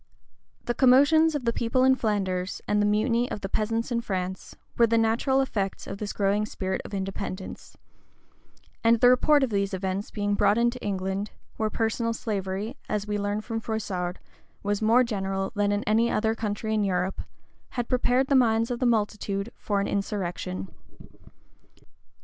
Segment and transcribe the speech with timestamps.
[0.63, 4.87] The commotions of the people in Flanders, the mutiny of the peasants in France, were
[4.87, 7.77] the natural effects of this growing spirit of independence;
[8.83, 13.19] and the report of these events being brought into England, where personal slavery, as we
[13.19, 14.17] learn from Froissard,[*]
[14.63, 17.21] was more general than in any other country in Europe,
[17.77, 20.69] had prepared the minds of the multitude for an insurrection.